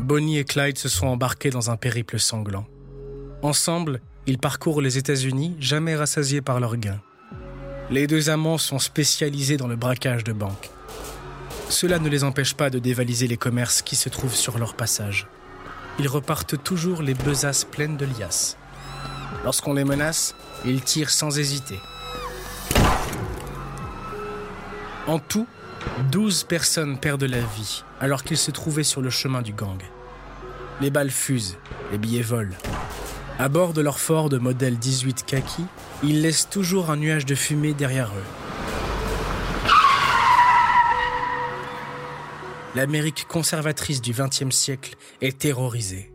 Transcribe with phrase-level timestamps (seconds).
[0.00, 2.66] Bonnie et Clyde se sont embarqués dans un périple sanglant.
[3.42, 7.00] Ensemble, ils parcourent les États-Unis, jamais rassasiés par leurs gains.
[7.90, 10.70] Les deux amants sont spécialisés dans le braquage de banques.
[11.68, 15.26] Cela ne les empêche pas de dévaliser les commerces qui se trouvent sur leur passage.
[15.98, 18.56] Ils repartent toujours les besaces pleines de liasses.
[19.44, 21.78] Lorsqu'on les menace, ils tirent sans hésiter.
[25.06, 25.46] En tout,
[26.10, 29.78] 12 personnes perdent la vie alors qu'ils se trouvaient sur le chemin du gang.
[30.80, 31.58] Les balles fusent,
[31.92, 32.56] les billets volent.
[33.38, 35.64] À bord de leur Ford modèle 18 Kaki,
[36.02, 39.70] ils laissent toujours un nuage de fumée derrière eux.
[42.76, 46.10] L'Amérique conservatrice du XXe siècle est terrorisée.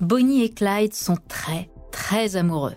[0.00, 2.74] Bonnie et Clyde sont très, très amoureux.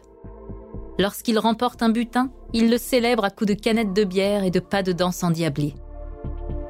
[0.98, 4.62] Lorsqu'ils remportent un butin, ils le célèbrent à coups de canettes de bière et de
[4.62, 5.76] pas de danse endiablés.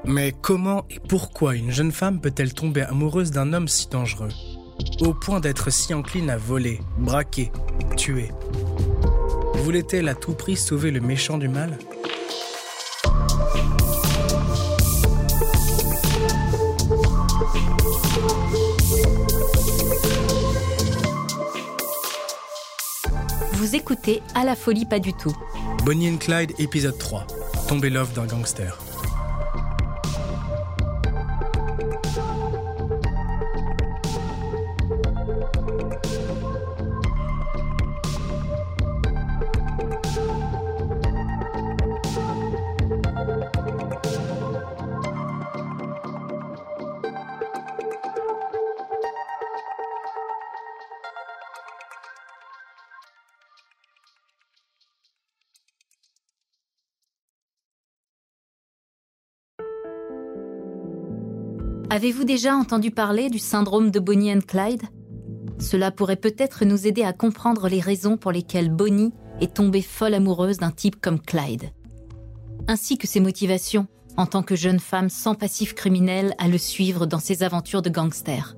[0.05, 4.30] Mais comment et pourquoi une jeune femme peut-elle tomber amoureuse d'un homme si dangereux?
[5.02, 7.52] Au point d'être si encline à voler, braquer,
[7.95, 8.30] tuer
[9.55, 11.77] Voulait-elle à tout prix sauver le méchant du mal?
[23.69, 25.37] Vous écoutez À la folie pas du tout.
[25.85, 27.27] Bonnie and Clyde, épisode 3.
[27.67, 28.80] Tomber l'offre d'un gangster.
[61.92, 64.83] Avez-vous déjà entendu parler du syndrome de Bonnie and Clyde?
[65.58, 69.11] Cela pourrait peut-être nous aider à comprendre les raisons pour lesquelles Bonnie
[69.42, 71.72] est tombée folle amoureuse d'un type comme Clyde,
[72.67, 77.08] ainsi que ses motivations en tant que jeune femme sans passif criminel à le suivre
[77.08, 78.55] dans ses aventures de gangster.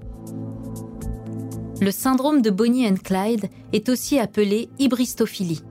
[1.79, 5.63] Le syndrome de Bonnie and Clyde est aussi appelé hybristophilie.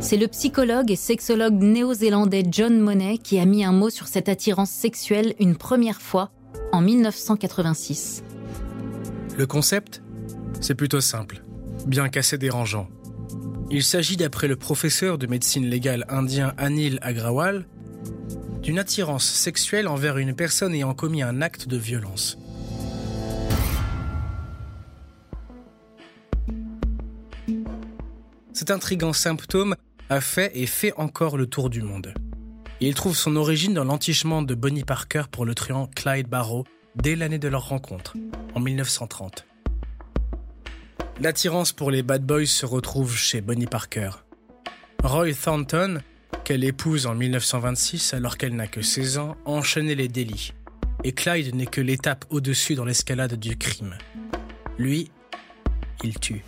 [0.00, 4.28] C'est le psychologue et sexologue néo-zélandais John Monet qui a mis un mot sur cette
[4.28, 6.30] attirance sexuelle une première fois
[6.74, 8.24] en 1986.
[9.38, 10.02] Le concept
[10.60, 11.44] C'est plutôt simple,
[11.86, 12.88] bien qu'assez dérangeant.
[13.70, 17.68] Il s'agit, d'après le professeur de médecine légale indien Anil Agrawal,
[18.60, 22.38] d'une attirance sexuelle envers une personne ayant commis un acte de violence.
[28.52, 29.76] Cet intrigant symptôme
[30.10, 32.14] a fait et fait encore le tour du monde.
[32.86, 36.64] Il trouve son origine dans l'entichement de Bonnie Parker pour le truand Clyde Barrow
[36.96, 38.14] dès l'année de leur rencontre,
[38.54, 39.46] en 1930.
[41.18, 44.10] L'attirance pour les bad boys se retrouve chez Bonnie Parker.
[45.02, 46.02] Roy Thornton,
[46.44, 50.52] qu'elle épouse en 1926 alors qu'elle n'a que 16 ans, enchaînait les délits.
[51.04, 53.94] Et Clyde n'est que l'étape au-dessus dans l'escalade du crime.
[54.76, 55.10] Lui,
[56.02, 56.44] il tue.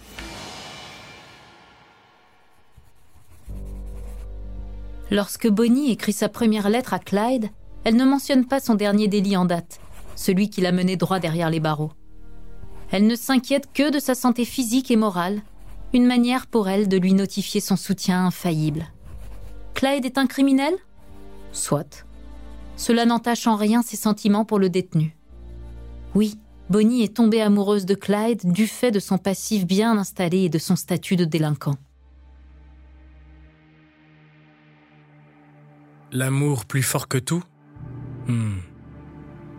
[5.11, 7.49] Lorsque Bonnie écrit sa première lettre à Clyde,
[7.85, 9.79] elle ne mentionne pas son dernier délit en date,
[10.17, 11.93] celui qui l'a mené droit derrière les barreaux.
[12.91, 15.43] Elle ne s'inquiète que de sa santé physique et morale,
[15.93, 18.87] une manière pour elle de lui notifier son soutien infaillible.
[19.75, 20.75] Clyde est un criminel?
[21.53, 22.05] Soit.
[22.77, 25.17] Cela n'entache en rien ses sentiments pour le détenu.
[26.15, 26.39] Oui,
[26.69, 30.59] Bonnie est tombée amoureuse de Clyde du fait de son passif bien installé et de
[30.59, 31.77] son statut de délinquant.
[36.17, 37.45] L'amour plus fort que tout?
[38.27, 38.61] Hmm.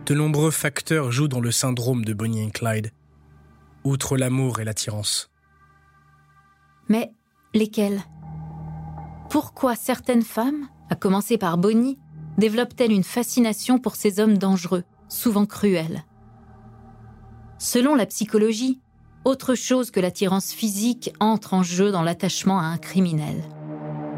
[0.06, 2.90] De nombreux facteurs jouent dans le syndrome de Bonnie et Clyde,
[3.84, 5.30] outre l'amour et l'attirance.
[6.88, 7.12] Mais
[7.54, 8.02] lesquels?
[9.30, 11.96] Pourquoi certaines femmes, à commencer par Bonnie,
[12.38, 16.02] développe-t-elle une fascination pour ces hommes dangereux, souvent cruels?
[17.58, 18.80] Selon la psychologie,
[19.24, 23.44] autre chose que l'attirance physique entre en jeu dans l'attachement à un criminel.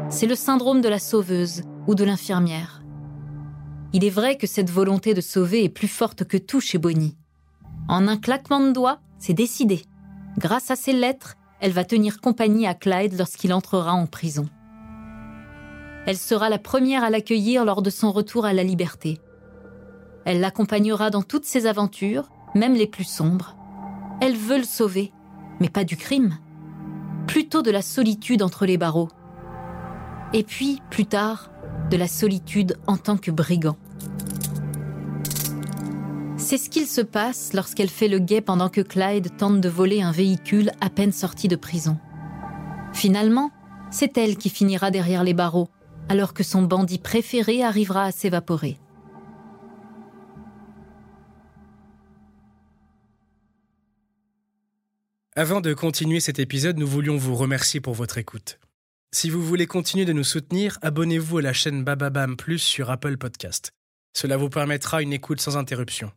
[0.09, 2.83] C'est le syndrome de la sauveuse ou de l'infirmière.
[3.93, 7.17] Il est vrai que cette volonté de sauver est plus forte que tout chez Bonnie.
[7.87, 9.83] En un claquement de doigts, c'est décidé.
[10.37, 14.47] Grâce à ses lettres, elle va tenir compagnie à Clyde lorsqu'il entrera en prison.
[16.07, 19.19] Elle sera la première à l'accueillir lors de son retour à la liberté.
[20.25, 23.55] Elle l'accompagnera dans toutes ses aventures, même les plus sombres.
[24.21, 25.11] Elle veut le sauver,
[25.59, 26.37] mais pas du crime,
[27.27, 29.09] plutôt de la solitude entre les barreaux.
[30.33, 31.51] Et puis, plus tard,
[31.91, 33.77] de la solitude en tant que brigand.
[36.37, 40.01] C'est ce qu'il se passe lorsqu'elle fait le guet pendant que Clyde tente de voler
[40.01, 41.99] un véhicule à peine sorti de prison.
[42.93, 43.51] Finalement,
[43.91, 45.69] c'est elle qui finira derrière les barreaux,
[46.09, 48.79] alors que son bandit préféré arrivera à s'évaporer.
[55.35, 58.59] Avant de continuer cet épisode, nous voulions vous remercier pour votre écoute.
[59.13, 63.17] Si vous voulez continuer de nous soutenir, abonnez-vous à la chaîne Bababam Plus sur Apple
[63.17, 63.73] Podcast.
[64.13, 66.13] Cela vous permettra une écoute sans interruption.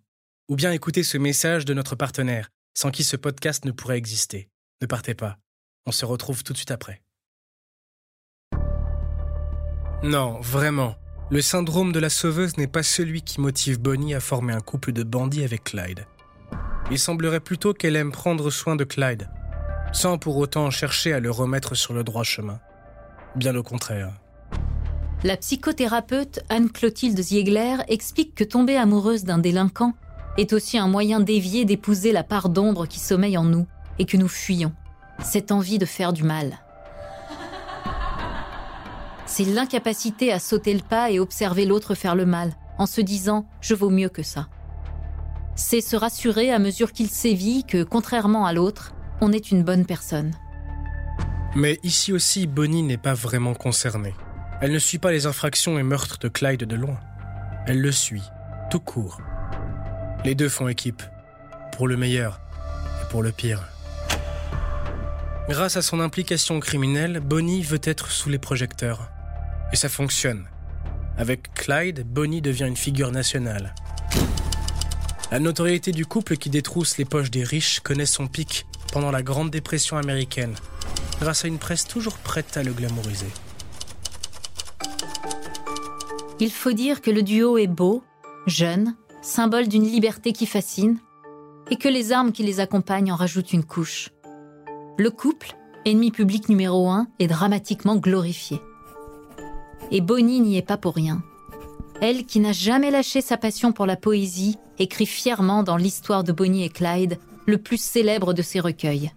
[0.48, 4.48] Ou bien écouter ce message de notre partenaire, sans qui ce podcast ne pourrait exister.
[4.80, 5.38] Ne partez pas.
[5.86, 7.02] On se retrouve tout de suite après.
[10.04, 10.94] Non, vraiment.
[11.32, 14.92] Le syndrome de la sauveuse n'est pas celui qui motive Bonnie à former un couple
[14.92, 16.06] de bandits avec Clyde.
[16.92, 19.28] Il semblerait plutôt qu'elle aime prendre soin de Clyde,
[19.92, 22.60] sans pour autant chercher à le remettre sur le droit chemin.
[23.36, 24.12] Bien au contraire.
[25.22, 29.94] La psychothérapeute Anne-Clotilde Ziegler explique que tomber amoureuse d'un délinquant
[30.36, 33.66] est aussi un moyen dévié d'épouser la part d'ombre qui sommeille en nous
[33.98, 34.72] et que nous fuyons,
[35.22, 36.58] cette envie de faire du mal
[39.26, 43.40] c'est l'incapacité à sauter le pas et observer l'autre faire le mal, en se disant⁇
[43.60, 44.40] je vaux mieux que ça⁇
[45.56, 49.86] C'est se rassurer à mesure qu'il sévit que, contrairement à l'autre, on est une bonne
[49.86, 50.30] personne.
[51.56, 54.14] Mais ici aussi, Bonnie n'est pas vraiment concernée.
[54.60, 56.98] Elle ne suit pas les infractions et meurtres de Clyde de loin.
[57.66, 58.24] Elle le suit,
[58.70, 59.20] tout court.
[60.24, 61.02] Les deux font équipe,
[61.72, 62.40] pour le meilleur
[63.02, 63.62] et pour le pire.
[65.48, 69.10] Grâce à son implication criminelle, Bonnie veut être sous les projecteurs.
[69.72, 70.46] Et ça fonctionne.
[71.16, 73.74] Avec Clyde, Bonnie devient une figure nationale.
[75.30, 79.22] La notoriété du couple qui détrousse les poches des riches connaît son pic pendant la
[79.22, 80.54] Grande Dépression américaine,
[81.20, 83.32] grâce à une presse toujours prête à le glamouriser.
[86.40, 88.02] Il faut dire que le duo est beau,
[88.46, 90.98] jeune, symbole d'une liberté qui fascine,
[91.70, 94.10] et que les armes qui les accompagnent en rajoutent une couche.
[94.98, 98.60] Le couple, ennemi public numéro un, est dramatiquement glorifié.
[99.90, 101.22] Et Bonnie n'y est pas pour rien.
[102.00, 106.32] Elle, qui n'a jamais lâché sa passion pour la poésie, écrit fièrement dans l'histoire de
[106.32, 109.12] Bonnie et Clyde, le plus célèbre de ses recueils.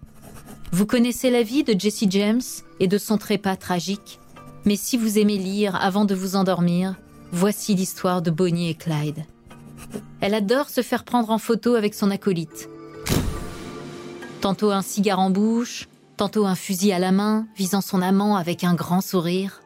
[0.70, 2.42] Vous connaissez la vie de Jesse James
[2.78, 4.20] et de son trépas tragique,
[4.64, 6.96] mais si vous aimez lire avant de vous endormir,
[7.32, 9.24] voici l'histoire de Bonnie et Clyde.
[10.20, 12.68] Elle adore se faire prendre en photo avec son acolyte.
[14.40, 18.62] Tantôt un cigare en bouche, tantôt un fusil à la main, visant son amant avec
[18.62, 19.62] un grand sourire.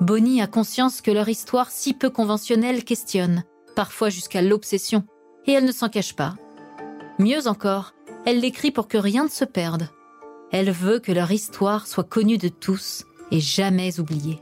[0.00, 3.44] Bonnie a conscience que leur histoire si peu conventionnelle questionne,
[3.74, 5.04] parfois jusqu'à l'obsession,
[5.46, 6.34] et elle ne s'en cache pas.
[7.18, 7.94] Mieux encore,
[8.26, 9.88] elle l'écrit pour que rien ne se perde.
[10.50, 14.40] Elle veut que leur histoire soit connue de tous et jamais oubliée.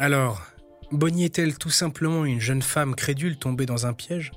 [0.00, 0.42] Alors,
[0.92, 4.30] Bonnie est-elle tout simplement une jeune femme crédule tombée dans un piège?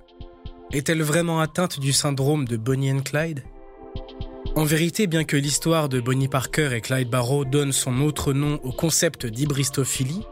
[0.74, 3.44] Est-elle vraiment atteinte du syndrome de Bonnie and Clyde?
[4.54, 8.60] En vérité, bien que l'histoire de Bonnie Parker et Clyde Barrow donne son autre nom
[8.64, 10.28] au concept d'hybristophilie,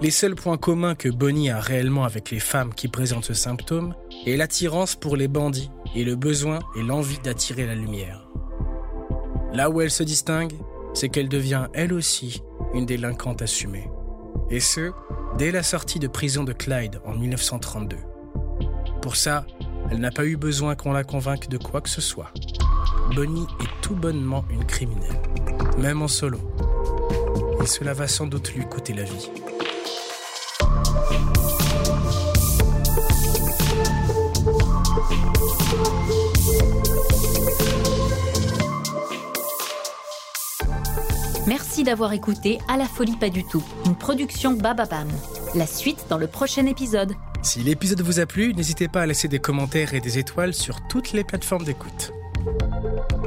[0.00, 3.96] les seuls points communs que Bonnie a réellement avec les femmes qui présentent ce symptôme
[4.24, 8.28] est l'attirance pour les bandits et le besoin et l'envie d'attirer la lumière.
[9.52, 10.52] Là où elle se distingue,
[10.94, 13.90] c'est qu'elle devient elle aussi une délinquante assumée.
[14.48, 14.92] Et ce,
[15.38, 17.96] dès la sortie de prison de Clyde en 1932.
[19.02, 19.44] Pour ça,
[19.90, 22.32] elle n'a pas eu besoin qu'on la convainque de quoi que ce soit.
[23.14, 25.20] Bonnie est tout bonnement une criminelle,
[25.78, 26.38] même en solo.
[27.62, 29.30] Et cela va sans doute lui coûter la vie.
[41.46, 45.08] Merci d'avoir écouté À la folie pas du tout, une production Bababam.
[45.54, 47.14] La suite dans le prochain épisode.
[47.42, 50.86] Si l'épisode vous a plu, n'hésitez pas à laisser des commentaires et des étoiles sur
[50.88, 52.12] toutes les plateformes d'écoute.
[52.46, 53.25] Thank you.